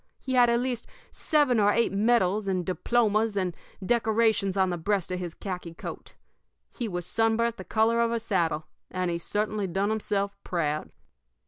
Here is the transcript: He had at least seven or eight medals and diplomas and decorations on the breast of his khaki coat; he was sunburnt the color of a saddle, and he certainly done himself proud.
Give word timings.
He 0.19 0.33
had 0.33 0.49
at 0.49 0.59
least 0.59 0.87
seven 1.11 1.59
or 1.59 1.71
eight 1.71 1.91
medals 1.93 2.47
and 2.47 2.65
diplomas 2.65 3.37
and 3.37 3.55
decorations 3.85 4.57
on 4.57 4.71
the 4.71 4.77
breast 4.79 5.11
of 5.11 5.19
his 5.19 5.35
khaki 5.35 5.75
coat; 5.75 6.15
he 6.75 6.87
was 6.87 7.05
sunburnt 7.05 7.57
the 7.57 7.63
color 7.63 8.01
of 8.01 8.11
a 8.11 8.19
saddle, 8.19 8.65
and 8.89 9.11
he 9.11 9.19
certainly 9.19 9.67
done 9.67 9.91
himself 9.91 10.35
proud. 10.43 10.89